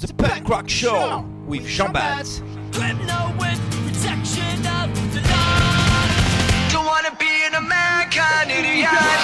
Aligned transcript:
The 0.00 0.14
Punk 0.14 0.48
Rock 0.48 0.66
Show 0.66 1.26
with 1.46 1.66
Jean. 1.66 1.92
Don't 1.92 2.42
wanna 6.86 7.14
be 7.18 7.44
an 7.44 7.54
American 7.54 8.50
idiot. 8.50 9.19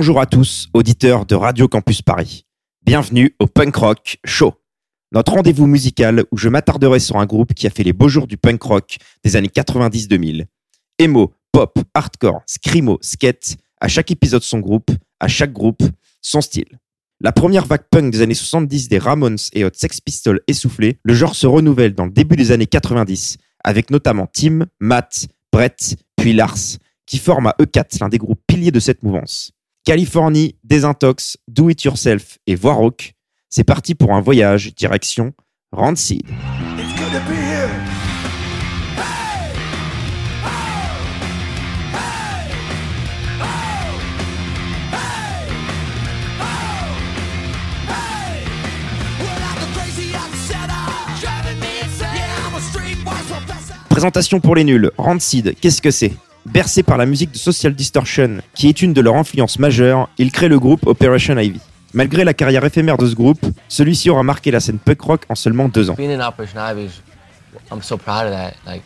Bonjour 0.00 0.18
à 0.18 0.24
tous, 0.24 0.70
auditeurs 0.72 1.26
de 1.26 1.34
Radio 1.34 1.68
Campus 1.68 2.00
Paris. 2.00 2.46
Bienvenue 2.86 3.36
au 3.38 3.46
Punk 3.46 3.76
Rock 3.76 4.16
Show. 4.24 4.54
Notre 5.12 5.32
rendez-vous 5.32 5.66
musical 5.66 6.24
où 6.32 6.38
je 6.38 6.48
m'attarderai 6.48 6.98
sur 7.00 7.16
un 7.16 7.26
groupe 7.26 7.52
qui 7.52 7.66
a 7.66 7.70
fait 7.70 7.82
les 7.82 7.92
beaux 7.92 8.08
jours 8.08 8.26
du 8.26 8.38
punk 8.38 8.62
rock 8.62 8.96
des 9.22 9.36
années 9.36 9.50
90-2000. 9.54 10.46
Emo, 10.98 11.34
pop, 11.52 11.78
hardcore, 11.92 12.40
scrimo, 12.46 12.96
skate, 13.02 13.58
à 13.78 13.88
chaque 13.88 14.10
épisode 14.10 14.42
son 14.42 14.60
groupe, 14.60 14.90
à 15.20 15.28
chaque 15.28 15.52
groupe 15.52 15.82
son 16.22 16.40
style. 16.40 16.78
La 17.20 17.32
première 17.32 17.66
vague 17.66 17.84
punk 17.90 18.10
des 18.10 18.22
années 18.22 18.32
70 18.32 18.88
des 18.88 18.98
Ramones 18.98 19.36
et 19.52 19.66
Hot 19.66 19.74
Sex 19.74 20.00
Pistols 20.00 20.40
essoufflée, 20.46 20.98
le 21.04 21.12
genre 21.12 21.34
se 21.34 21.46
renouvelle 21.46 21.94
dans 21.94 22.06
le 22.06 22.10
début 22.10 22.36
des 22.36 22.52
années 22.52 22.66
90, 22.66 23.36
avec 23.64 23.90
notamment 23.90 24.26
Tim, 24.32 24.64
Matt, 24.80 25.28
Brett, 25.52 25.96
puis 26.16 26.32
Lars, 26.32 26.78
qui 27.04 27.18
forment 27.18 27.48
à 27.48 27.56
E4 27.60 28.00
l'un 28.00 28.08
des 28.08 28.16
groupes 28.16 28.40
piliers 28.46 28.70
de 28.70 28.80
cette 28.80 29.02
mouvance. 29.02 29.52
Californie, 29.84 30.56
Desintox, 30.62 31.36
Do 31.48 31.70
It 31.70 31.82
Yourself 31.84 32.38
et 32.46 32.54
Voirok, 32.54 33.14
c'est 33.48 33.64
parti 33.64 33.94
pour 33.94 34.14
un 34.14 34.20
voyage 34.20 34.74
direction 34.74 35.32
Rancid. 35.72 36.22
It's 36.78 36.94
good 36.98 37.12
to 37.12 37.20
be 37.28 37.36
here. 37.36 37.70
Présentation 53.88 54.40
pour 54.40 54.54
les 54.54 54.64
nuls, 54.64 54.90
Rancid, 54.96 55.54
qu'est-ce 55.60 55.82
que 55.82 55.90
c'est? 55.90 56.12
Bercé 56.46 56.82
par 56.82 56.96
la 56.96 57.06
musique 57.06 57.32
de 57.32 57.36
Social 57.38 57.74
Distortion, 57.74 58.38
qui 58.54 58.68
est 58.68 58.82
une 58.82 58.92
de 58.92 59.00
leurs 59.00 59.16
influences 59.16 59.58
majeures, 59.58 60.08
ils 60.18 60.32
créent 60.32 60.48
le 60.48 60.58
groupe 60.58 60.86
Operation 60.86 61.36
Ivy. 61.38 61.60
Malgré 61.92 62.24
la 62.24 62.34
carrière 62.34 62.64
éphémère 62.64 62.96
de 62.96 63.08
ce 63.08 63.14
groupe, 63.14 63.44
celui-ci 63.68 64.10
aura 64.10 64.22
marqué 64.22 64.50
la 64.50 64.60
scène 64.60 64.78
punk 64.78 65.00
rock 65.00 65.22
en 65.28 65.34
seulement 65.34 65.68
deux 65.68 65.90
ans. 65.90 65.96
I'm 67.70 67.82
so 67.82 67.96
proud 67.96 68.26
of 68.26 68.32
that. 68.32 68.54
Like 68.64 68.82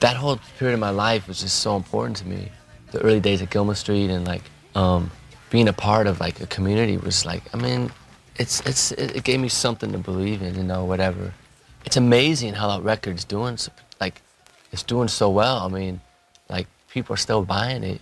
that 0.00 0.16
whole 0.16 0.38
period 0.58 0.74
of 0.74 0.80
my 0.80 0.90
life 0.90 1.28
was 1.28 1.40
just 1.40 1.60
so 1.60 1.76
important 1.76 2.16
to 2.18 2.24
me. 2.26 2.50
The 2.92 3.00
early 3.00 3.20
days 3.20 3.42
at 3.42 3.50
Gilman 3.50 3.76
Street 3.76 4.10
and 4.10 4.26
like 4.26 4.42
um, 4.74 5.10
being 5.50 5.68
a 5.68 5.72
part 5.72 6.06
of 6.06 6.20
like 6.20 6.40
a 6.40 6.46
community 6.46 6.96
was 6.96 7.24
like, 7.24 7.42
I 7.54 7.58
mean, 7.58 7.90
it's 8.36 8.60
it's 8.66 8.92
it, 8.92 9.24
gave 9.24 9.40
me 9.40 9.48
something 9.48 9.92
to 9.92 9.98
believe 9.98 10.42
in, 10.42 10.54
you 10.54 10.62
know, 10.62 10.84
whatever. 10.84 11.32
It's 11.84 11.96
amazing 11.96 12.54
how 12.54 12.68
that 12.68 12.82
record's 12.82 13.24
doing, 13.24 13.58
like, 14.00 14.22
it's 14.70 14.84
doing 14.84 15.08
so 15.08 15.28
well. 15.28 15.58
I 15.58 15.68
mean, 15.68 16.00
people 16.92 17.14
are 17.14 17.20
still 17.20 17.44
buying 17.44 17.82
it. 17.82 18.00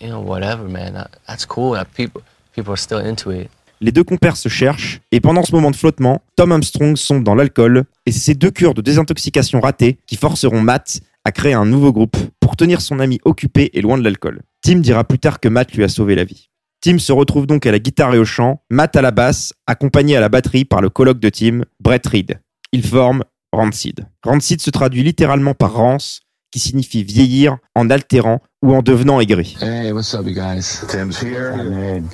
You 0.00 0.08
know, 0.08 0.20
whatever, 0.20 0.68
man. 0.68 0.94
That, 0.94 1.10
that's 1.26 1.46
cool. 1.46 1.74
That 1.74 1.86
people 1.96 2.22
people 2.54 2.72
are 2.72 2.78
still 2.78 2.98
into 2.98 3.30
it. 3.30 3.50
Les 3.80 3.92
deux 3.92 4.02
compères 4.02 4.36
se 4.36 4.48
cherchent, 4.48 5.00
et 5.12 5.20
pendant 5.20 5.44
ce 5.44 5.52
moment 5.52 5.70
de 5.70 5.76
flottement, 5.76 6.20
Tom 6.34 6.50
Armstrong 6.50 6.96
sombre 6.96 7.22
dans 7.22 7.36
l'alcool, 7.36 7.84
et 8.06 8.12
c'est 8.12 8.18
ces 8.18 8.34
deux 8.34 8.50
cures 8.50 8.74
de 8.74 8.82
désintoxication 8.82 9.60
ratées 9.60 9.98
qui 10.08 10.16
forceront 10.16 10.60
Matt 10.60 11.00
à 11.24 11.30
créer 11.30 11.52
un 11.52 11.64
nouveau 11.64 11.92
groupe 11.92 12.16
pour 12.40 12.56
tenir 12.56 12.80
son 12.80 12.98
ami 12.98 13.20
occupé 13.24 13.70
et 13.74 13.80
loin 13.80 13.96
de 13.96 14.02
l'alcool. 14.02 14.40
Tim 14.62 14.80
dira 14.80 15.04
plus 15.04 15.20
tard 15.20 15.38
que 15.38 15.48
Matt 15.48 15.74
lui 15.74 15.84
a 15.84 15.88
sauvé 15.88 16.16
la 16.16 16.24
vie. 16.24 16.48
Tim 16.80 16.98
se 16.98 17.12
retrouve 17.12 17.46
donc 17.46 17.66
à 17.66 17.72
la 17.72 17.78
guitare 17.78 18.14
et 18.14 18.18
au 18.18 18.24
chant, 18.24 18.62
Matt 18.68 18.96
à 18.96 19.02
la 19.02 19.12
basse, 19.12 19.52
accompagné 19.68 20.16
à 20.16 20.20
la 20.20 20.28
batterie 20.28 20.64
par 20.64 20.80
le 20.80 20.90
coloc 20.90 21.20
de 21.20 21.28
Tim, 21.28 21.60
Brett 21.78 22.04
Reed. 22.04 22.40
Ils 22.72 22.84
forment 22.84 23.22
Rancid. 23.52 24.06
Rancid 24.24 24.60
se 24.60 24.70
traduit 24.70 25.04
littéralement 25.04 25.54
par 25.54 25.74
rance, 25.74 26.20
qui 26.50 26.58
signifie 26.58 27.04
vieillir 27.04 27.56
en 27.74 27.90
altérant 27.90 28.40
ou 28.62 28.74
en 28.74 28.82
devenant 28.82 29.20
aigri. 29.20 29.56
Hey, 29.60 29.92
what's 29.92 30.14
up, 30.14 30.26
you 30.26 30.34
guys? 30.34 30.84
Tim's 30.88 31.20
here. 31.22 31.52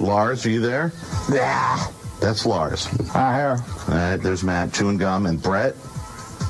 Lars, 0.01 0.45
are 0.45 0.51
you 0.51 0.61
there? 0.61 0.91
Yeah, 1.33 1.77
That's 2.21 2.47
Lars. 2.47 2.89
There's 4.23 4.43
Matt 4.43 4.73
chewing 4.73 4.99
gum 4.99 5.27
and 5.27 5.43
Brett. 5.43 5.75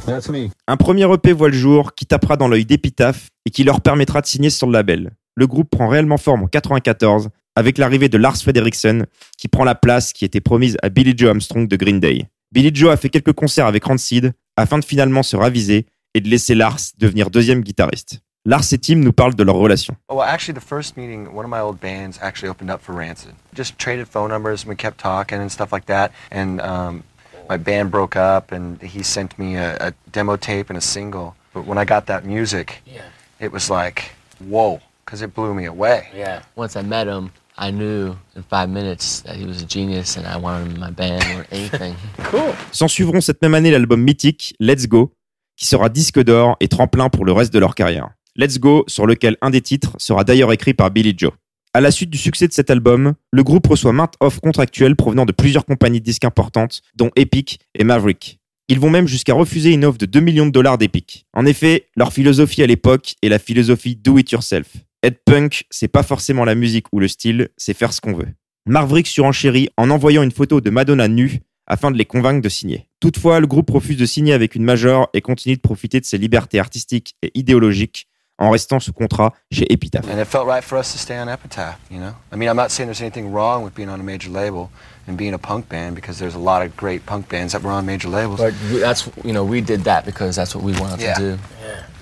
That's 0.06 0.28
me. 0.28 0.50
Un 0.68 0.76
premier 0.76 1.12
EP 1.12 1.32
voit 1.32 1.48
le 1.48 1.56
jour 1.56 1.94
qui 1.94 2.06
tapera 2.06 2.36
dans 2.36 2.48
l'œil 2.48 2.64
d'Epitaph 2.64 3.28
et 3.46 3.50
qui 3.50 3.64
leur 3.64 3.80
permettra 3.80 4.20
de 4.20 4.26
signer 4.26 4.50
sur 4.50 4.66
le 4.66 4.72
label. 4.74 5.12
Le 5.34 5.46
groupe 5.46 5.70
prend 5.70 5.88
réellement 5.88 6.18
forme 6.18 6.44
en 6.44 6.46
94 6.46 7.30
avec 7.56 7.78
l'arrivée 7.78 8.08
de 8.08 8.18
Lars 8.18 8.36
Frederiksen 8.36 9.06
qui 9.36 9.48
prend 9.48 9.64
la 9.64 9.74
place 9.74 10.12
qui 10.12 10.24
était 10.24 10.40
promise 10.40 10.76
à 10.82 10.90
Billy 10.90 11.14
Joe 11.16 11.30
Armstrong 11.30 11.66
de 11.66 11.76
Green 11.76 12.00
Day. 12.00 12.26
Billy 12.52 12.70
Joe 12.72 12.92
a 12.92 12.96
fait 12.96 13.08
quelques 13.08 13.32
concerts 13.32 13.66
avec 13.66 13.84
Rancid 13.84 14.32
afin 14.56 14.78
de 14.78 14.84
finalement 14.84 15.24
se 15.24 15.36
raviser 15.36 15.86
et 16.14 16.20
de 16.20 16.28
laisser 16.28 16.54
Lars 16.54 16.78
devenir 16.98 17.30
deuxième 17.30 17.62
guitariste. 17.62 18.20
Lars 18.46 18.64
et 18.72 18.78
Tim 18.78 18.96
nous 18.96 19.12
parlent 19.12 19.34
de 19.34 19.42
leur 19.42 19.56
relation. 19.56 19.96
Well, 20.10 20.20
actually, 20.22 20.54
the 20.58 20.64
first 20.64 20.96
meeting, 20.96 21.28
one 21.34 21.44
of 21.46 21.50
my 21.50 21.60
old 21.60 21.80
bands 21.80 22.18
actually 22.20 22.50
opened 22.50 22.70
up 22.70 22.80
for 22.82 22.94
Rancid. 22.94 23.32
Just 23.54 23.78
traded 23.78 24.06
phone 24.06 24.28
numbers 24.28 24.62
and 24.62 24.68
we 24.68 24.76
kept 24.76 24.98
talking 24.98 25.38
and 25.40 25.50
stuff 25.50 25.72
like 25.72 25.86
that. 25.86 26.12
And 26.30 26.60
um, 26.60 27.04
my 27.48 27.56
band 27.56 27.90
broke 27.90 28.16
up 28.16 28.52
and 28.52 28.80
he 28.82 29.02
sent 29.02 29.38
me 29.38 29.56
a, 29.56 29.76
a 29.80 29.92
demo 30.12 30.36
tape 30.36 30.68
and 30.68 30.76
a 30.76 30.82
single. 30.82 31.34
But 31.54 31.64
when 31.66 31.78
I 31.78 31.84
got 31.86 32.06
that 32.06 32.24
music, 32.26 32.82
Yeah. 32.84 33.00
it 33.40 33.50
was 33.50 33.70
like, 33.70 34.12
whoa, 34.46 34.80
because 35.06 35.22
it 35.22 35.34
blew 35.34 35.54
me 35.54 35.64
away. 35.64 36.08
Yeah. 36.14 36.42
Once 36.54 36.76
I 36.76 36.82
met 36.82 37.06
him, 37.06 37.30
I 37.56 37.70
knew 37.70 38.14
in 38.36 38.42
five 38.42 38.68
minutes 38.68 39.22
that 39.22 39.36
he 39.36 39.46
was 39.46 39.62
a 39.62 39.64
genius 39.66 40.18
and 40.18 40.26
I 40.26 40.36
wanted 40.36 40.66
him 40.66 40.74
in 40.74 40.80
my 40.80 40.90
band 40.90 41.24
or 41.34 41.46
anything. 41.50 41.96
S'en 42.72 42.88
suivront 42.88 43.22
cette 43.22 43.40
même 43.40 43.54
année 43.54 43.70
l'album 43.70 44.02
mythique 44.02 44.54
Let's 44.60 44.86
Go, 44.86 45.12
qui 45.56 45.66
sera 45.66 45.88
disque 45.88 46.22
d'or 46.22 46.56
et 46.60 46.68
tremplin 46.68 47.08
pour 47.08 47.24
le 47.24 47.32
reste 47.32 47.52
de 47.52 47.58
leur 47.58 47.74
carrière. 47.74 48.10
Let's 48.36 48.58
Go, 48.58 48.84
sur 48.88 49.06
lequel 49.06 49.36
un 49.42 49.50
des 49.50 49.60
titres 49.60 49.94
sera 49.98 50.24
d'ailleurs 50.24 50.52
écrit 50.52 50.74
par 50.74 50.90
Billy 50.90 51.14
Joe. 51.16 51.32
À 51.72 51.80
la 51.80 51.90
suite 51.90 52.10
du 52.10 52.18
succès 52.18 52.46
de 52.46 52.52
cet 52.52 52.70
album, 52.70 53.14
le 53.32 53.42
groupe 53.42 53.66
reçoit 53.66 53.92
maintes 53.92 54.14
offres 54.20 54.40
contractuelles 54.40 54.96
provenant 54.96 55.24
de 55.24 55.32
plusieurs 55.32 55.64
compagnies 55.64 56.00
de 56.00 56.04
disques 56.04 56.24
importantes, 56.24 56.82
dont 56.94 57.10
Epic 57.16 57.58
et 57.74 57.84
Maverick. 57.84 58.38
Ils 58.68 58.80
vont 58.80 58.90
même 58.90 59.08
jusqu'à 59.08 59.34
refuser 59.34 59.72
une 59.72 59.84
offre 59.84 59.98
de 59.98 60.06
2 60.06 60.20
millions 60.20 60.46
de 60.46 60.50
dollars 60.50 60.78
d'Epic. 60.78 61.26
En 61.32 61.44
effet, 61.44 61.88
leur 61.96 62.12
philosophie 62.12 62.62
à 62.62 62.66
l'époque 62.66 63.14
est 63.22 63.28
la 63.28 63.38
philosophie 63.38 63.96
do 63.96 64.18
it 64.18 64.30
yourself. 64.30 64.68
Être 65.02 65.22
punk, 65.24 65.64
c'est 65.68 65.88
pas 65.88 66.02
forcément 66.02 66.44
la 66.44 66.54
musique 66.54 66.86
ou 66.92 66.98
le 66.98 67.08
style, 67.08 67.50
c'est 67.56 67.76
faire 67.76 67.92
ce 67.92 68.00
qu'on 68.00 68.14
veut. 68.14 68.28
Maverick 68.66 69.06
surenchérit 69.06 69.68
en 69.76 69.90
envoyant 69.90 70.22
une 70.22 70.30
photo 70.30 70.62
de 70.62 70.70
Madonna 70.70 71.08
nue 71.08 71.40
afin 71.66 71.90
de 71.90 71.96
les 71.96 72.04
convaincre 72.04 72.40
de 72.42 72.48
signer. 72.48 72.88
Toutefois, 73.00 73.40
le 73.40 73.46
groupe 73.46 73.70
refuse 73.70 73.96
de 73.96 74.06
signer 74.06 74.32
avec 74.32 74.54
une 74.54 74.64
major 74.64 75.08
et 75.14 75.20
continue 75.20 75.56
de 75.56 75.60
profiter 75.60 76.00
de 76.00 76.04
ses 76.04 76.18
libertés 76.18 76.58
artistiques 76.58 77.14
et 77.22 77.30
idéologiques 77.34 78.06
en 78.38 78.50
restant 78.50 78.80
sous 78.80 78.92
contrat 78.92 79.32
chez 79.52 79.64
Epitaph. 79.72 80.04
And 80.10 80.18
it 80.20 80.26
felt 80.26 80.46
right 80.46 80.62
for 80.64 80.76
us 80.78 80.92
to 80.92 80.98
stay 80.98 81.16
on 81.20 81.28
Epitaph, 81.28 81.76
you 81.90 81.98
know? 81.98 82.12
I 82.32 82.36
mean, 82.36 82.48
I'm 82.50 82.56
not 82.56 82.70
saying 82.70 82.88
there's 82.88 83.00
anything 83.00 83.32
wrong 83.32 83.62
with 83.64 83.74
being 83.74 83.88
on 83.88 84.00
a 84.00 84.02
major 84.02 84.28
label 84.30 84.70
and 85.08 85.14
being 85.16 85.34
a 85.34 85.38
punk 85.38 85.68
band 85.70 85.94
because 85.94 86.18
there's 86.18 86.34
a 86.34 86.38
lot 86.38 86.60
of 86.66 86.74
great 86.76 87.06
punk 87.06 87.28
bands 87.30 87.52
that 87.52 87.62
were 87.62 87.70
on 87.72 87.84
major 87.84 88.08
labels. 88.10 88.38
But 88.40 88.52
we- 88.72 88.80
that's 88.80 89.08
you 89.24 89.32
know 89.32 89.44
we 89.48 89.60
did 89.62 89.84
that 89.84 90.04
because 90.04 90.34
that's 90.34 90.54
what 90.54 90.64
we 90.64 90.72
wanted 90.80 91.00
Yeah. 91.00 91.14
to 91.14 91.20
do. 91.20 91.36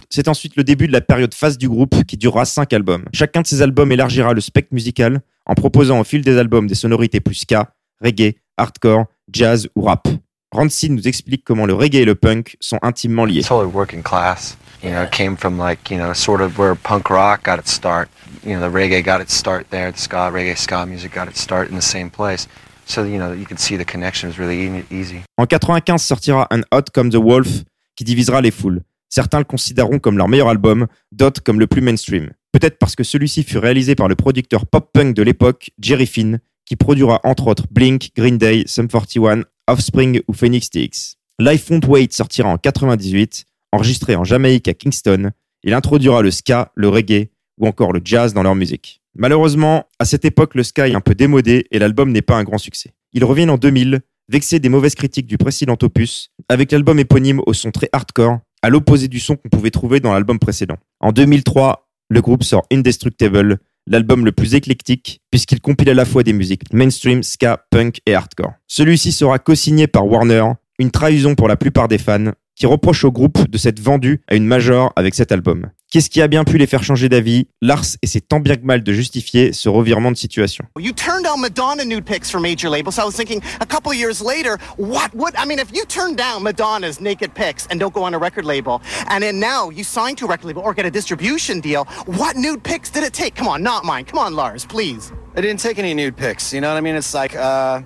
C'est 0.09 0.29
ensuite 0.29 0.57
le 0.57 0.65
début 0.65 0.87
de 0.89 0.93
la 0.93 1.01
période 1.01 1.33
phase 1.35 1.57
du 1.59 1.69
groupe 1.69 2.05
qui 2.05 2.17
durera 2.19 2.45
5 2.45 2.73
albums. 2.75 3.05
Chacun 3.15 3.41
de 3.43 3.47
ces 3.47 3.63
albums 3.63 3.93
élargira 3.93 4.33
le 4.35 4.41
spectre 4.43 4.73
musical 4.75 5.21
en 5.47 5.55
proposant 5.55 6.01
au 6.01 6.05
fil 6.05 6.23
des 6.23 6.37
albums 6.39 6.67
des 6.67 6.75
sonorités 6.75 7.21
plus 7.21 7.35
ska, 7.35 7.75
reggae, 8.03 8.35
hardcore, 8.59 9.07
jazz 9.33 9.69
ou 9.77 9.83
rap. 9.83 10.09
Rancid 10.53 10.93
nous 10.93 11.09
explique 11.09 11.45
comment 11.45 11.65
le 11.65 11.73
reggae 11.73 11.97
et 11.97 12.05
le 12.05 12.15
punk 12.15 12.57
sont 12.61 12.79
intimement 12.83 13.25
liés. 13.25 13.43
totally 13.43 13.73
working 13.73 14.03
class. 14.03 14.57
You 14.83 14.91
know, 14.91 15.05
it 15.05 15.11
came 15.11 15.37
from 15.37 15.59
like, 15.59 15.91
you 15.91 15.97
know, 15.97 16.13
sort 16.13 16.41
of 16.43 16.59
where 16.59 16.75
punk 16.75 17.09
rock 17.09 17.45
got 17.45 17.59
its 17.59 17.73
start. 17.73 18.09
You 18.45 18.57
know, 18.59 18.69
the 18.69 18.75
reggae 18.75 19.03
got 19.03 19.21
its 19.23 19.33
start 19.35 19.67
there, 19.71 19.91
the 19.93 19.99
ska, 19.99 20.31
reggae, 20.31 20.57
ska 20.57 20.85
music 20.87 21.15
got 21.15 21.29
its 21.29 21.41
start 21.41 21.71
in 21.71 21.77
the 21.77 21.83
same 21.83 22.11
place. 22.11 22.49
So, 22.85 23.05
you 23.05 23.17
know, 23.17 23.33
you 23.33 23.47
could 23.47 23.61
see 23.61 23.77
the 23.79 23.85
connection 23.85 24.29
was 24.29 24.39
really 24.39 24.67
e- 24.67 24.85
easy. 24.91 25.23
En 25.39 25.47
95 25.47 26.03
sortira 26.03 26.47
un 26.51 26.63
Hot 26.73 26.91
Come 26.93 27.11
the 27.11 27.17
Wolf 27.17 27.63
qui 27.97 28.05
divisera 28.05 28.41
les 28.41 28.51
foules. 28.51 28.83
Certains 29.09 29.39
le 29.39 29.45
considéreront 29.45 29.99
comme 30.01 30.19
leur 30.19 30.29
meilleur 30.29 30.49
album, 30.49 30.87
d'autres 31.13 31.43
comme 31.43 31.61
le 31.61 31.67
plus 31.67 31.81
mainstream. 31.81 32.31
Peut-être 32.51 32.79
parce 32.79 32.97
que 32.97 33.05
celui-ci 33.05 33.45
fut 33.45 33.59
réalisé 33.59 33.95
par 33.95 34.09
le 34.09 34.17
producteur 34.17 34.67
pop-punk 34.67 35.15
de 35.15 35.23
l'époque, 35.23 35.71
Jerry 35.79 36.07
Finn, 36.07 36.41
qui 36.73 36.77
produira 36.77 37.21
entre 37.23 37.49
autres 37.49 37.67
Blink, 37.71 38.13
Green 38.17 38.39
Day, 38.39 38.65
Sum 38.65 38.89
41, 38.89 39.43
Offspring 39.69 40.23
ou 40.27 40.33
Phoenix 40.33 40.71
TX. 40.71 41.17
Life 41.39 41.69
Won't 41.69 41.87
Wait 41.87 42.09
sortira 42.13 42.49
en 42.49 42.57
98, 42.57 43.45
enregistré 43.73 44.17
en 44.17 44.25
Jamaïque 44.25 44.69
à 44.69 44.73
Kingston. 44.73 45.33
Il 45.65 45.75
introduira 45.75 46.23
le 46.23 46.31
ska, 46.31 46.73
le 46.75 46.89
reggae 46.89 47.29
ou 47.59 47.67
encore 47.67 47.93
le 47.93 48.01
jazz 48.03 48.33
dans 48.33 48.43
leur 48.43 48.55
musique. 48.55 49.03
Malheureusement, 49.15 49.85
à 49.99 50.07
cette 50.07 50.25
époque, 50.25 50.55
le 50.55 50.63
ska 50.63 50.89
est 50.89 50.95
un 50.95 51.03
peu 51.03 51.15
démodé 51.15 51.67
et 51.71 51.79
l'album 51.79 52.11
n'est 52.11 52.23
pas 52.23 52.37
un 52.37 52.43
grand 52.43 52.57
succès. 52.57 52.95
Ils 53.13 53.27
reviennent 53.27 53.51
en 53.51 53.59
2000, 53.59 54.01
vexés 54.31 54.59
des 54.59 54.71
mauvaises 54.71 54.95
critiques 54.95 55.27
du 55.27 55.37
précédent 55.37 55.77
opus, 55.83 56.31
avec 56.49 56.73
l'album 56.73 56.99
éponyme 56.99 57.43
au 57.45 57.53
son 57.53 57.71
très 57.71 57.91
hardcore, 57.93 58.39
à 58.63 58.71
l'opposé 58.71 59.09
du 59.09 59.21
son 59.21 59.37
qu'on 59.37 59.51
pouvait 59.51 59.71
trouver 59.71 60.01
dans 60.01 60.15
l'album 60.15 60.39
précédent. 60.39 60.79
En 61.01 61.13
2003, 61.13 61.91
le 62.09 62.23
groupe 62.23 62.45
sort 62.45 62.65
Indestructible, 62.73 63.59
l'album 63.87 64.25
le 64.25 64.33
plus 64.33 64.55
éclectique, 64.55 65.21
puisqu'il 65.31 65.61
compile 65.61 65.91
à 65.91 65.95
la 65.95 66.05
fois 66.05 66.23
des 66.23 66.33
musiques 66.33 66.73
mainstream, 66.73 67.23
ska, 67.23 67.65
punk 67.71 68.01
et 68.07 68.15
hardcore. 68.15 68.53
Celui-ci 68.67 69.13
sera 69.13 69.39
co-signé 69.39 69.87
par 69.87 70.07
Warner, 70.07 70.45
une 70.79 70.91
trahison 70.91 71.35
pour 71.35 71.49
la 71.49 71.57
plupart 71.57 71.89
des 71.89 71.99
fans, 71.99 72.33
qui 72.55 72.67
reproche 72.67 73.05
au 73.05 73.13
groupe 73.13 73.49
de 73.49 73.59
s'être 73.59 73.81
vendu 73.81 74.23
à 74.29 74.35
une 74.35 74.47
major 74.47 74.93
avec 74.97 75.15
cet 75.15 75.33
album. 75.33 75.71
Qu'est-ce 75.91 76.09
qui 76.09 76.23
a 76.23 76.29
bien 76.29 76.45
pu 76.45 76.57
les 76.57 76.67
faire 76.67 76.83
changer 76.83 77.11
d'avis? 77.11 77.49
Lars 77.61 77.85
essaie 78.01 78.23
tant 78.23 78.41
bien 78.41 78.57
que 78.57 78.65
mal 78.65 78.83
de 78.83 78.93
justifier 78.95 79.53
ce 79.53 79.69
revirement 79.69 80.11
de 80.11 80.17
situation. 80.17 80.65
You 80.79 80.93
turned 80.93 81.25
down 81.25 81.39
Madonna 81.41 81.85
nude 81.85 82.07
pics 82.07 82.31
for 82.31 82.41
major 82.41 82.71
labels. 82.71 82.99
I 82.99 83.05
was 83.05 83.13
thinking 83.15 83.43
a 83.61 83.67
couple 83.67 83.93
years 83.93 84.23
later, 84.23 84.57
what 84.79 85.15
would 85.15 85.35
I 85.37 85.45
mean 85.45 85.59
if 85.59 85.71
you 85.75 85.85
turn 85.85 86.17
down 86.17 86.43
Madonna's 86.43 86.99
naked 86.99 87.35
pics 87.35 87.67
and 87.71 87.79
don't 87.79 87.93
go 87.93 88.05
on 88.05 88.15
a 88.15 88.19
record 88.19 88.47
label, 88.47 88.81
and 89.09 89.23
then 89.23 89.39
now 89.39 89.69
you 89.69 89.85
sign 89.85 90.17
to 90.17 90.25
a 90.25 90.29
record 90.29 90.47
label 90.47 90.63
or 90.63 90.73
get 90.73 90.87
a 90.87 90.91
distribution 90.91 91.61
deal, 91.61 91.85
what 92.07 92.37
nude 92.37 92.63
pics 92.63 92.91
did 92.91 93.05
it 93.05 93.13
take? 93.13 93.35
Come 93.35 93.49
on, 93.49 93.63
not 93.63 93.85
mine. 93.85 94.07
Come 94.07 94.19
on, 94.19 94.35
Lars, 94.35 94.65
please. 94.65 95.13
I 95.37 95.43
didn't 95.43 95.61
take 95.61 95.79
any 95.79 95.93
nude 95.93 96.17
pics. 96.17 96.55
You 96.55 96.63
know 96.63 96.69
what 96.69 96.79
I 96.79 96.81
mean? 96.81 96.95
It's 96.95 97.13
like, 97.13 97.37
uh, 97.37 97.83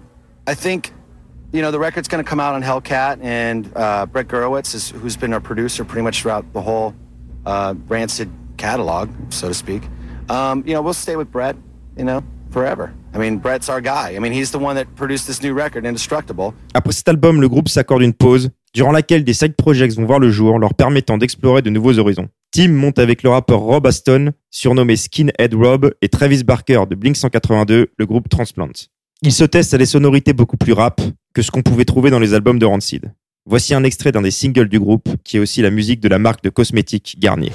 I 0.47 0.55
think, 0.55 0.93
you 1.57 1.63
know, 1.63 1.71
the 1.71 1.79
record's 1.79 2.07
going 2.07 2.23
to 2.23 2.29
come 2.29 2.39
out 2.39 2.55
on 2.55 2.63
Hellcat, 2.63 3.19
and 3.23 3.73
uh, 3.75 4.05
Brett 4.05 4.29
Gurewitz, 4.29 4.75
is, 4.75 4.91
who's 4.91 5.17
been 5.17 5.33
our 5.33 5.41
producer 5.41 5.87
pretty 5.87 6.03
much 6.03 6.21
throughout 6.21 6.45
the 6.53 6.61
whole 6.61 6.95
uh, 7.47 7.75
Rancid 7.89 8.29
catalog, 8.59 9.09
so 9.31 9.49
to 9.49 9.55
speak. 9.55 9.83
Um, 10.29 10.63
you 10.67 10.75
know, 10.75 10.83
we'll 10.83 10.93
stay 10.93 11.17
with 11.17 11.33
Brett, 11.33 11.57
you 11.97 12.05
know, 12.05 12.23
forever. 12.51 12.93
I 13.15 13.19
mean, 13.19 13.39
Brett's 13.39 13.71
our 13.71 13.81
guy. 13.81 14.15
I 14.15 14.19
mean, 14.19 14.35
he's 14.35 14.51
the 14.51 14.59
one 14.59 14.77
that 14.77 14.87
produced 14.97 15.27
this 15.27 15.43
new 15.43 15.55
record, 15.55 15.87
Indestructible. 15.87 16.53
Après 16.75 16.93
cet 16.93 17.09
album, 17.09 17.41
le 17.41 17.49
groupe 17.49 17.71
s'accorde 17.71 18.03
une 18.03 18.13
pause, 18.13 18.51
durant 18.75 18.93
laquelle 18.93 19.25
des 19.25 19.33
side 19.33 19.57
projects 19.57 19.97
vont 19.97 20.05
voir 20.05 20.19
le 20.19 20.31
jour, 20.31 20.59
leur 20.59 20.75
permettant 20.75 21.17
d'explorer 21.17 21.63
de 21.63 21.71
nouveaux 21.71 21.99
horizons. 21.99 22.29
Tim 22.51 22.69
monte 22.69 22.99
avec 22.99 23.23
le 23.23 23.31
rappeur 23.31 23.61
Rob 23.61 23.87
Aston, 23.87 24.33
surnommé 24.51 24.97
Skinhead 24.97 25.55
Rob, 25.55 25.95
et 26.03 26.11
Travis 26.11 26.45
Barker 26.45 26.83
de 26.91 26.95
Blink 26.95 27.17
182, 27.17 27.93
le 27.97 28.07
groupe 28.07 28.29
Transplant. 28.29 28.73
Ils 29.23 29.33
se 29.33 29.45
testent 29.45 29.73
à 29.73 29.79
des 29.79 29.87
sonorités 29.87 30.35
beaucoup 30.35 30.59
plus 30.59 30.75
rap 30.75 31.01
que 31.37 31.43
ce 31.43 31.51
qu'on 31.51 31.61
pouvait 31.61 31.85
trouver 31.85 32.09
dans 32.09 32.19
les 32.19 32.33
albums 32.33 32.59
de 32.59 32.65
Rancid. 32.65 33.13
Voici 33.45 33.75
un 33.75 33.85
extrait 33.85 34.11
d'un 34.11 34.23
des 34.23 34.31
singles 34.31 34.71
du 34.71 34.81
groupe, 34.81 35.07
qui 35.23 35.37
est 35.37 35.39
aussi 35.39 35.61
la 35.61 35.69
musique 35.69 36.01
de 36.01 36.09
la 36.09 36.19
marque 36.19 36.43
de 36.43 36.49
cosmétiques 36.49 37.17
Garnier. 37.19 37.53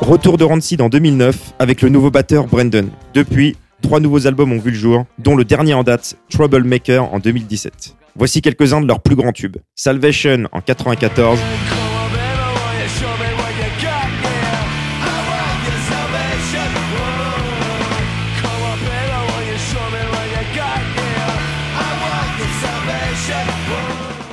Retour 0.00 0.38
de 0.38 0.44
Rancid 0.44 0.80
en 0.80 0.88
2009 0.88 1.52
avec 1.58 1.82
le 1.82 1.90
nouveau 1.90 2.10
batteur 2.10 2.46
Brendan. 2.46 2.88
Depuis, 3.12 3.54
trois 3.82 4.00
nouveaux 4.00 4.26
albums 4.26 4.52
ont 4.52 4.60
vu 4.60 4.70
le 4.70 4.78
jour, 4.78 5.04
dont 5.18 5.36
le 5.36 5.44
dernier 5.44 5.74
en 5.74 5.82
date, 5.82 6.16
Troublemaker 6.30 7.12
en 7.12 7.18
2017. 7.18 7.94
Voici 8.16 8.40
quelques-uns 8.40 8.80
de 8.80 8.86
leurs 8.86 9.02
plus 9.02 9.16
grands 9.16 9.32
tubes. 9.32 9.58
Salvation 9.74 10.48
en 10.50 10.62
94, 10.62 11.38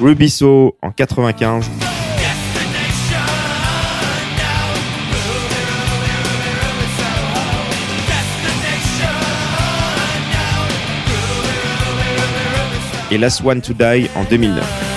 Ruby 0.01 0.29
So 0.29 0.75
en 0.81 0.91
95, 0.91 1.69
et 13.11 13.17
Last 13.19 13.43
One 13.45 13.61
to 13.61 13.73
Die 13.73 14.09
en 14.15 14.23
2009. 14.23 14.90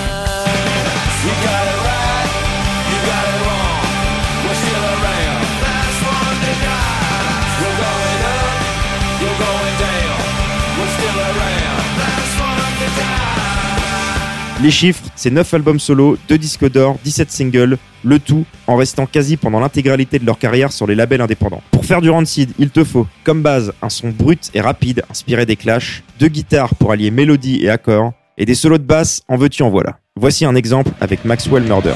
Les 14.63 14.71
chiffres, 14.71 15.03
c'est 15.17 15.31
9 15.31 15.53
albums 15.53 15.79
solo, 15.79 16.17
2 16.29 16.37
disques 16.37 16.71
d'or, 16.71 16.97
17 17.03 17.29
singles, 17.29 17.77
le 18.03 18.19
tout 18.19 18.45
en 18.67 18.77
restant 18.77 19.05
quasi 19.05 19.35
pendant 19.35 19.59
l'intégralité 19.59 20.17
de 20.17 20.25
leur 20.25 20.39
carrière 20.39 20.71
sur 20.71 20.87
les 20.87 20.95
labels 20.95 21.19
indépendants. 21.19 21.61
Pour 21.71 21.83
faire 21.83 21.99
du 21.99 22.09
Rancid, 22.09 22.51
il 22.57 22.69
te 22.69 22.85
faut, 22.85 23.05
comme 23.25 23.41
base, 23.41 23.73
un 23.81 23.89
son 23.89 24.09
brut 24.09 24.51
et 24.53 24.61
rapide 24.61 25.03
inspiré 25.09 25.45
des 25.45 25.57
Clash, 25.57 26.03
deux 26.19 26.29
guitares 26.29 26.73
pour 26.75 26.93
allier 26.93 27.11
mélodie 27.11 27.59
et 27.63 27.69
accords, 27.69 28.13
et 28.37 28.45
des 28.45 28.55
solos 28.55 28.77
de 28.77 28.83
basse 28.83 29.23
en 29.27 29.35
veux-tu 29.35 29.61
en 29.61 29.69
voilà. 29.69 29.97
Voici 30.15 30.45
un 30.45 30.55
exemple 30.55 30.91
avec 31.01 31.25
Maxwell 31.25 31.63
Murder. 31.63 31.95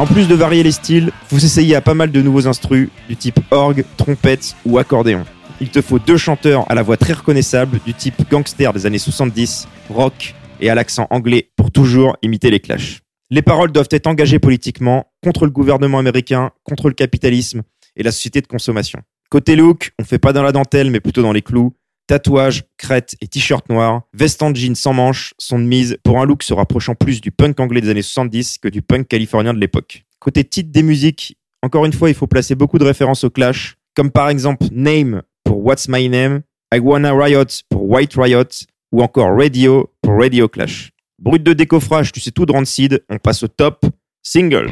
En 0.00 0.06
plus 0.06 0.28
de 0.28 0.34
varier 0.34 0.62
les 0.62 0.72
styles, 0.72 1.12
vous 1.28 1.44
essayez 1.44 1.74
à 1.74 1.82
pas 1.82 1.92
mal 1.92 2.10
de 2.10 2.22
nouveaux 2.22 2.48
instrus 2.48 2.88
du 3.10 3.16
type 3.16 3.38
orgue, 3.50 3.84
trompette 3.98 4.56
ou 4.64 4.78
accordéon. 4.78 5.26
Il 5.60 5.68
te 5.68 5.82
faut 5.82 5.98
deux 5.98 6.16
chanteurs 6.16 6.64
à 6.70 6.74
la 6.74 6.80
voix 6.80 6.96
très 6.96 7.12
reconnaissable 7.12 7.80
du 7.84 7.92
type 7.92 8.14
gangster 8.30 8.72
des 8.72 8.86
années 8.86 8.98
70, 8.98 9.68
rock 9.90 10.34
et 10.58 10.70
à 10.70 10.74
l'accent 10.74 11.06
anglais 11.10 11.50
pour 11.54 11.70
toujours 11.70 12.16
imiter 12.22 12.50
les 12.50 12.60
clashs. 12.60 13.00
Les 13.28 13.42
paroles 13.42 13.72
doivent 13.72 13.90
être 13.90 14.06
engagées 14.06 14.38
politiquement 14.38 15.04
contre 15.22 15.44
le 15.44 15.50
gouvernement 15.50 15.98
américain, 15.98 16.50
contre 16.64 16.88
le 16.88 16.94
capitalisme 16.94 17.60
et 17.94 18.02
la 18.02 18.10
société 18.10 18.40
de 18.40 18.46
consommation. 18.46 19.00
Côté 19.28 19.54
look, 19.54 19.92
on 20.00 20.04
fait 20.04 20.18
pas 20.18 20.32
dans 20.32 20.42
la 20.42 20.52
dentelle 20.52 20.90
mais 20.90 21.00
plutôt 21.00 21.20
dans 21.20 21.34
les 21.34 21.42
clous. 21.42 21.74
Tatouage, 22.10 22.64
crête 22.76 23.14
et 23.20 23.28
t-shirt 23.28 23.68
noir, 23.68 24.02
veste 24.12 24.42
en 24.42 24.52
jean 24.52 24.74
sans 24.74 24.92
manches 24.92 25.32
sont 25.38 25.60
de 25.60 25.64
mise 25.64 25.96
pour 26.02 26.20
un 26.20 26.24
look 26.24 26.42
se 26.42 26.52
rapprochant 26.52 26.96
plus 26.96 27.20
du 27.20 27.30
punk 27.30 27.60
anglais 27.60 27.80
des 27.80 27.88
années 27.88 28.02
70 28.02 28.58
que 28.58 28.66
du 28.66 28.82
punk 28.82 29.06
californien 29.06 29.54
de 29.54 29.60
l'époque. 29.60 30.02
Côté 30.18 30.42
titre 30.42 30.72
des 30.72 30.82
musiques, 30.82 31.36
encore 31.62 31.84
une 31.84 31.92
fois, 31.92 32.08
il 32.08 32.16
faut 32.16 32.26
placer 32.26 32.56
beaucoup 32.56 32.78
de 32.78 32.84
références 32.84 33.22
au 33.22 33.30
Clash, 33.30 33.76
comme 33.94 34.10
par 34.10 34.28
exemple 34.28 34.66
Name 34.72 35.22
pour 35.44 35.64
What's 35.64 35.86
My 35.88 36.08
Name, 36.08 36.40
I 36.74 36.80
Wanna 36.80 37.12
Riot 37.12 37.44
pour 37.68 37.88
White 37.88 38.14
Riot, 38.16 38.66
ou 38.90 39.04
encore 39.04 39.32
Radio 39.36 39.88
pour 40.02 40.18
Radio 40.18 40.48
Clash. 40.48 40.90
Brut 41.20 41.44
de 41.44 41.52
décoffrage, 41.52 42.10
tu 42.10 42.18
sais 42.18 42.32
tout 42.32 42.44
de 42.44 42.50
Rancid, 42.50 43.04
on 43.08 43.18
passe 43.18 43.44
au 43.44 43.48
top 43.48 43.86
single. 44.20 44.66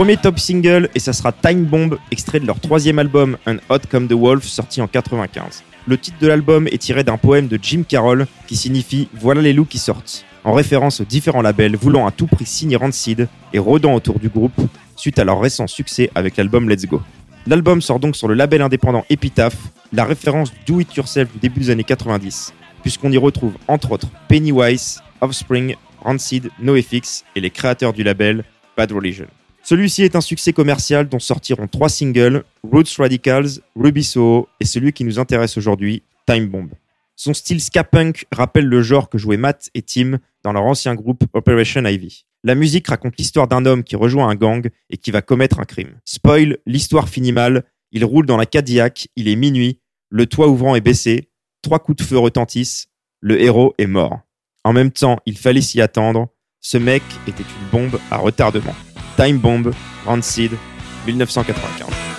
Premier 0.00 0.16
top 0.16 0.38
single, 0.38 0.88
et 0.94 0.98
ça 0.98 1.12
sera 1.12 1.30
Time 1.30 1.66
Bomb, 1.66 1.98
extrait 2.10 2.40
de 2.40 2.46
leur 2.46 2.58
troisième 2.58 2.98
album, 2.98 3.36
Un 3.44 3.56
Hot 3.68 3.80
Come 3.90 4.08
the 4.08 4.14
Wolf, 4.14 4.44
sorti 4.44 4.80
en 4.80 4.88
95. 4.88 5.62
Le 5.86 5.98
titre 5.98 6.16
de 6.18 6.26
l'album 6.26 6.66
est 6.68 6.78
tiré 6.78 7.04
d'un 7.04 7.18
poème 7.18 7.48
de 7.48 7.58
Jim 7.60 7.82
Carroll 7.86 8.26
qui 8.46 8.56
signifie 8.56 9.10
Voilà 9.12 9.42
les 9.42 9.52
loups 9.52 9.66
qui 9.66 9.76
sortent, 9.76 10.24
en 10.42 10.54
référence 10.54 11.02
aux 11.02 11.04
différents 11.04 11.42
labels 11.42 11.76
voulant 11.76 12.06
à 12.06 12.12
tout 12.12 12.26
prix 12.26 12.46
signer 12.46 12.76
Rancid 12.76 13.28
et 13.52 13.58
rôdant 13.58 13.92
autour 13.92 14.18
du 14.18 14.30
groupe 14.30 14.58
suite 14.96 15.18
à 15.18 15.24
leur 15.24 15.38
récent 15.38 15.66
succès 15.66 16.10
avec 16.14 16.38
l'album 16.38 16.70
Let's 16.70 16.86
Go. 16.86 17.02
L'album 17.46 17.82
sort 17.82 18.00
donc 18.00 18.16
sur 18.16 18.26
le 18.26 18.32
label 18.32 18.62
indépendant 18.62 19.04
Epitaph, 19.10 19.56
la 19.92 20.06
référence 20.06 20.50
du 20.50 20.60
do-it-yourself 20.66 21.30
du 21.30 21.40
début 21.40 21.60
des 21.60 21.68
années 21.68 21.84
90, 21.84 22.54
puisqu'on 22.80 23.12
y 23.12 23.18
retrouve 23.18 23.52
entre 23.68 23.92
autres 23.92 24.08
Pennywise, 24.28 25.02
Offspring, 25.20 25.74
Rancid, 26.02 26.48
NoFX 26.58 27.24
et 27.36 27.40
les 27.42 27.50
créateurs 27.50 27.92
du 27.92 28.02
label 28.02 28.44
Bad 28.78 28.92
Religion. 28.92 29.26
Celui-ci 29.62 30.02
est 30.02 30.16
un 30.16 30.20
succès 30.20 30.52
commercial 30.52 31.08
dont 31.08 31.18
sortiront 31.18 31.68
trois 31.68 31.88
singles, 31.88 32.44
Roots 32.62 32.96
Radicals, 32.98 33.60
Ruby 33.76 34.02
Soho 34.02 34.48
et 34.58 34.64
celui 34.64 34.92
qui 34.92 35.04
nous 35.04 35.18
intéresse 35.18 35.56
aujourd'hui, 35.56 36.02
Time 36.26 36.46
Bomb. 36.46 36.70
Son 37.16 37.34
style 37.34 37.60
ska 37.60 37.84
punk 37.84 38.24
rappelle 38.32 38.64
le 38.64 38.82
genre 38.82 39.10
que 39.10 39.18
jouaient 39.18 39.36
Matt 39.36 39.68
et 39.74 39.82
Tim 39.82 40.18
dans 40.42 40.52
leur 40.52 40.64
ancien 40.64 40.94
groupe 40.94 41.24
Operation 41.34 41.84
Ivy. 41.84 42.24
La 42.42 42.54
musique 42.54 42.88
raconte 42.88 43.18
l'histoire 43.18 43.46
d'un 43.46 43.66
homme 43.66 43.84
qui 43.84 43.96
rejoint 43.96 44.28
un 44.28 44.34
gang 44.34 44.66
et 44.88 44.96
qui 44.96 45.10
va 45.10 45.20
commettre 45.20 45.60
un 45.60 45.64
crime. 45.64 46.00
Spoil, 46.06 46.56
l'histoire 46.64 47.10
finit 47.10 47.32
mal, 47.32 47.64
Il 47.92 48.04
roule 48.06 48.24
dans 48.24 48.38
la 48.38 48.46
Cadillac, 48.46 49.08
il 49.16 49.28
est 49.28 49.36
minuit, 49.36 49.80
le 50.08 50.24
toit 50.24 50.48
ouvrant 50.48 50.74
est 50.74 50.80
baissé, 50.80 51.28
trois 51.60 51.78
coups 51.78 51.98
de 51.98 52.02
feu 52.02 52.16
retentissent, 52.16 52.88
le 53.20 53.40
héros 53.40 53.74
est 53.76 53.86
mort. 53.86 54.20
En 54.64 54.72
même 54.72 54.90
temps, 54.90 55.18
il 55.26 55.36
fallait 55.36 55.60
s'y 55.60 55.80
attendre, 55.82 56.28
ce 56.60 56.78
mec 56.78 57.02
était 57.26 57.42
une 57.42 57.68
bombe 57.70 58.00
à 58.10 58.16
retardement. 58.16 58.74
Time 59.20 59.38
Bomb, 59.38 59.70
Rancid, 60.06 60.56
1995. 61.04 62.09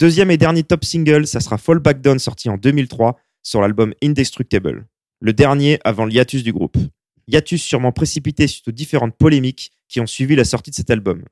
Deuxième 0.00 0.30
et 0.30 0.38
dernier 0.38 0.62
top 0.62 0.82
single, 0.82 1.26
ça 1.26 1.40
sera 1.40 1.58
Fall 1.58 1.78
Back 1.78 2.00
Down 2.00 2.18
sorti 2.18 2.48
en 2.48 2.56
2003 2.56 3.18
sur 3.42 3.60
l'album 3.60 3.92
Indestructible. 4.02 4.86
Le 5.20 5.34
dernier 5.34 5.78
avant 5.84 6.06
le 6.06 6.12
hiatus 6.14 6.42
du 6.42 6.54
groupe. 6.54 6.78
Hiatus 7.28 7.62
sûrement 7.62 7.92
précipité 7.92 8.46
suite 8.46 8.66
aux 8.68 8.72
différentes 8.72 9.14
polémiques 9.14 9.72
qui 9.90 10.00
ont 10.00 10.06
suivi 10.06 10.36
la 10.36 10.44
sortie 10.44 10.70
de 10.70 10.74
cet 10.74 10.88
album. 10.88 11.24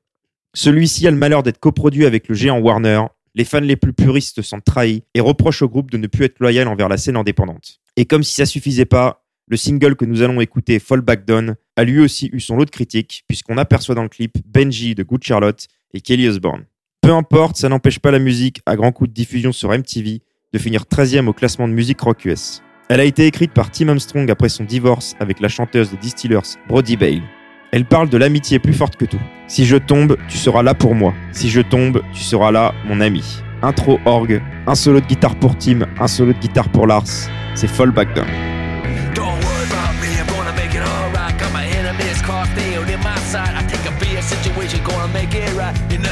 Celui-ci 0.53 1.07
a 1.07 1.09
le 1.09 1.17
malheur 1.17 1.41
d'être 1.41 1.57
coproduit 1.57 2.05
avec 2.05 2.27
le 2.27 2.35
géant 2.35 2.59
Warner. 2.59 3.01
Les 3.33 3.43
fans 3.43 3.59
les 3.59 3.75
plus 3.75 3.91
puristes 3.91 4.43
sentent 4.43 4.65
trahis 4.65 5.01
et 5.15 5.19
reprochent 5.19 5.63
au 5.63 5.67
groupe 5.67 5.89
de 5.89 5.97
ne 5.97 6.05
plus 6.05 6.25
être 6.25 6.37
loyal 6.39 6.67
envers 6.67 6.89
la 6.89 6.97
scène 6.97 7.17
indépendante. 7.17 7.79
Et 7.95 8.05
comme 8.05 8.21
si 8.21 8.35
ça 8.35 8.45
suffisait 8.45 8.85
pas, 8.85 9.25
le 9.47 9.57
single 9.57 9.95
que 9.95 10.05
nous 10.05 10.21
allons 10.21 10.41
écouter, 10.41 10.77
Fall 10.77 11.01
Back 11.01 11.25
Down, 11.25 11.55
a 11.75 11.83
lui 11.83 11.99
aussi 11.99 12.29
eu 12.33 12.39
son 12.39 12.55
lot 12.55 12.65
de 12.65 12.69
critiques 12.69 13.23
puisqu'on 13.27 13.57
aperçoit 13.57 13.95
dans 13.95 14.03
le 14.03 14.09
clip 14.09 14.37
Benji 14.45 14.93
de 14.93 15.01
Good 15.01 15.23
Charlotte 15.23 15.65
et 15.95 16.01
Kelly 16.01 16.27
Osbourne. 16.27 16.65
Peu 17.09 17.15
importe, 17.15 17.57
ça 17.57 17.69
n'empêche 17.69 17.97
pas 17.97 18.11
la 18.11 18.19
musique, 18.19 18.61
à 18.67 18.75
grands 18.75 18.91
coups 18.91 19.09
de 19.09 19.15
diffusion 19.15 19.51
sur 19.51 19.71
MTV, 19.71 20.21
de 20.53 20.59
finir 20.59 20.83
13e 20.83 21.25
au 21.25 21.33
classement 21.33 21.67
de 21.67 21.73
musique 21.73 22.01
rock 22.01 22.23
US. 22.25 22.61
Elle 22.87 22.99
a 22.99 23.03
été 23.03 23.25
écrite 23.25 23.51
par 23.51 23.71
Tim 23.71 23.87
Armstrong 23.87 24.29
après 24.29 24.47
son 24.47 24.63
divorce 24.63 25.15
avec 25.19 25.39
la 25.39 25.47
chanteuse 25.47 25.89
des 25.89 25.97
Distillers, 25.97 26.55
Brody 26.67 26.97
Bale. 26.97 27.23
Elle 27.71 27.85
parle 27.85 28.09
de 28.09 28.17
l'amitié 28.19 28.59
plus 28.59 28.75
forte 28.75 28.95
que 28.95 29.05
tout. 29.05 29.19
Si 29.47 29.65
je 29.65 29.77
tombe, 29.77 30.17
tu 30.27 30.37
seras 30.37 30.61
là 30.61 30.75
pour 30.75 30.93
moi. 30.93 31.15
Si 31.31 31.49
je 31.49 31.61
tombe, 31.61 32.03
tu 32.13 32.21
seras 32.21 32.51
là, 32.51 32.75
mon 32.85 33.01
ami. 33.01 33.23
Intro 33.63 33.99
orgue, 34.05 34.39
un 34.67 34.75
solo 34.75 35.01
de 35.01 35.07
guitare 35.07 35.39
pour 35.39 35.57
Tim, 35.57 35.87
un 35.99 36.07
solo 36.07 36.33
de 36.33 36.37
guitare 36.37 36.69
pour 36.69 36.85
Lars. 36.85 37.09
C'est 37.55 37.67
Fall 37.67 37.89
Back 37.89 38.13
Down. 38.13 38.27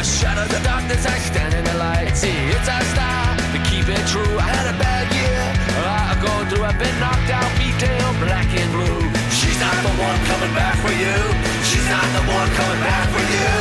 Shadow 0.07 0.47
the 0.47 0.63
darkness, 0.63 1.03
I 1.03 1.19
stand 1.19 1.53
in 1.53 1.67
the 1.67 1.75
light. 1.75 2.15
See, 2.15 2.31
it's 2.31 2.69
our 2.71 2.85
style 2.95 3.35
to 3.51 3.59
keep 3.67 3.91
it 3.91 3.99
true. 4.07 4.39
I 4.39 4.47
had 4.47 4.71
a 4.71 4.75
bad 4.79 5.05
year, 5.11 5.43
of 5.83 6.17
going 6.23 6.47
through. 6.47 6.63
I've 6.63 6.79
been 6.79 6.95
knocked 7.03 7.27
out, 7.27 7.51
beat 7.59 7.75
down, 7.75 8.15
black 8.23 8.47
and 8.55 8.71
blue. 8.71 9.03
She's 9.35 9.59
not 9.59 9.75
the 9.83 9.91
one 9.99 10.19
coming 10.31 10.53
back 10.55 10.79
for 10.79 10.95
you. 10.95 11.17
She's 11.67 11.87
not 11.91 12.07
the 12.15 12.23
one 12.23 12.49
coming 12.55 12.81
back 12.87 13.07
for 13.11 13.19
you. 13.19 13.51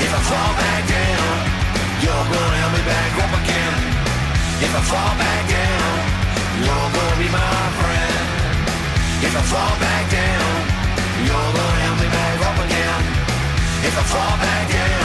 If 0.00 0.10
I 0.16 0.20
fall 0.24 0.52
back 0.56 0.82
down, 0.88 1.28
you're 2.00 2.24
gonna 2.24 2.58
help 2.64 2.72
me 2.72 2.82
back 2.88 3.12
up 3.20 3.32
again. 3.36 3.74
If 4.64 4.72
I 4.72 4.80
fall 4.80 5.12
back 5.20 5.42
down, 5.44 5.92
you're 6.64 6.88
gonna 6.96 7.20
be 7.20 7.28
my 7.28 7.60
friend. 7.76 8.24
If 9.28 9.32
I 9.36 9.44
fall 9.44 9.74
back 9.76 10.04
down, 10.08 10.52
you're 11.20 11.50
gonna 11.52 11.84
help 11.84 11.98
me 12.00 12.08
back 12.08 12.38
up 12.48 12.58
again. 12.64 13.02
If 13.84 13.92
I 13.92 14.04
fall 14.08 14.36
back 14.40 14.64
down, 14.72 14.95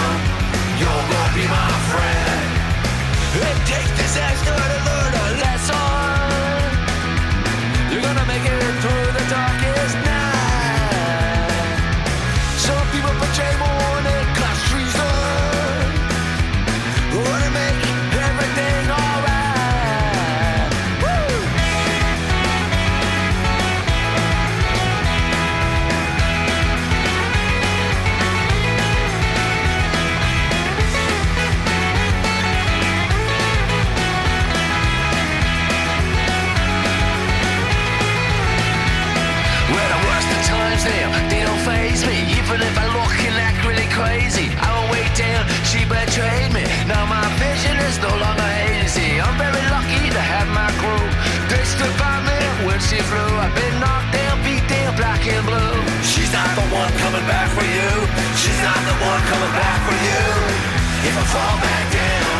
fall 61.32 61.58
back 61.64 61.86
down, 61.96 62.40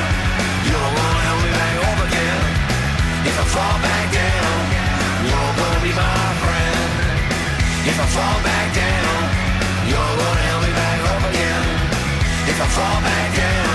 you're 0.68 0.92
gonna 0.98 1.24
help 1.28 1.40
me 1.46 1.52
back 1.60 1.76
up 1.90 2.00
again. 2.08 2.44
If 3.30 3.36
I 3.40 3.46
fall 3.56 3.78
back 3.88 4.06
down, 4.20 4.58
you're 5.28 5.54
gonna 5.60 5.82
be 5.88 5.94
my 5.96 6.24
friend. 6.44 6.90
If 7.88 7.98
I 8.04 8.08
fall 8.16 8.38
back 8.44 8.68
down, 8.84 9.16
you're 9.88 10.16
gonna 10.20 10.44
help 10.50 10.62
me 10.68 10.72
back 10.82 11.00
up 11.14 11.24
again. 11.32 11.68
If 12.52 12.58
I 12.60 12.68
fall 12.78 13.00
back 13.08 13.30
down, 13.40 13.71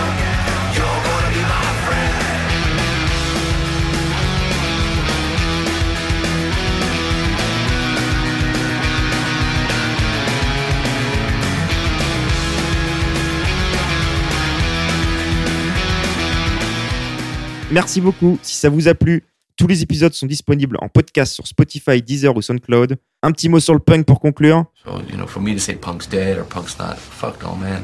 Merci 17.77 18.01
beaucoup. 18.01 18.39
Si 18.43 18.57
ça 18.57 18.71
vous 18.71 18.89
a 18.89 18.95
plu, 18.95 19.23
Tous 19.57 19.67
les 19.67 19.83
épisodes 19.83 20.13
sont 20.13 20.27
disponibles 20.27 20.77
en 20.83 20.89
podcast 20.89 21.33
sur 21.33 21.47
Spotify, 21.47 22.03
Deezer 22.03 22.37
ou 22.37 22.43
SoundCloud. 22.43 22.97
Un 23.23 23.33
petit 23.33 23.49
mot 23.49 23.59
sur 23.59 23.73
le 23.73 23.81
punk 23.81 24.05
pour 24.05 24.21
conclure. 24.21 24.65
So, 24.85 25.01
you 25.11 25.17
know, 25.17 25.27
for 25.27 25.41
me 25.43 25.55
to 25.55 25.59
say 25.59 25.75
punk's 25.75 26.07
dead 26.07 26.37
or 26.39 26.45
punk's 26.45 26.79
not, 26.79 26.97
fuck 26.97 27.43
no, 27.43 27.55
man. 27.55 27.83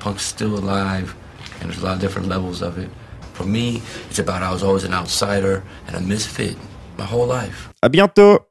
Punk's 0.00 0.22
still 0.22 0.58
alive, 0.58 1.14
and 1.60 1.70
there's 1.70 1.82
a 1.82 1.86
lot 1.86 1.94
of 1.94 2.00
different 2.00 2.28
levels 2.28 2.62
of 2.62 2.78
it. 2.78 2.90
For 3.32 3.46
me, 3.46 3.80
it's 4.10 4.18
about 4.18 4.42
I 4.42 4.52
was 4.52 4.62
always 4.62 4.84
an 4.84 4.92
outsider 4.92 5.62
and 5.86 5.96
a 5.96 6.00
misfit 6.00 6.56
my 6.98 7.06
whole 7.06 7.26
life. 7.26 7.70
À 7.80 7.88
bientôt 7.88 8.47